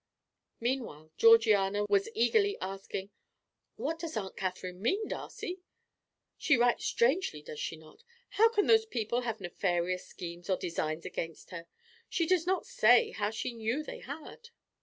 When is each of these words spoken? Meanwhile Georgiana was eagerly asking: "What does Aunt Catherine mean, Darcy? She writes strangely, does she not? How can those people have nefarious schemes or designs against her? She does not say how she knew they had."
Meanwhile 0.59 1.11
Georgiana 1.15 1.85
was 1.87 2.09
eagerly 2.15 2.57
asking: 2.59 3.11
"What 3.75 3.99
does 3.99 4.17
Aunt 4.17 4.35
Catherine 4.35 4.81
mean, 4.81 5.07
Darcy? 5.07 5.61
She 6.39 6.57
writes 6.57 6.83
strangely, 6.85 7.43
does 7.43 7.59
she 7.59 7.75
not? 7.77 8.03
How 8.29 8.49
can 8.49 8.65
those 8.65 8.87
people 8.87 9.21
have 9.21 9.39
nefarious 9.39 10.07
schemes 10.07 10.49
or 10.49 10.57
designs 10.57 11.05
against 11.05 11.51
her? 11.51 11.67
She 12.09 12.25
does 12.25 12.47
not 12.47 12.65
say 12.65 13.11
how 13.11 13.29
she 13.29 13.53
knew 13.53 13.83
they 13.83 13.99
had." 13.99 14.49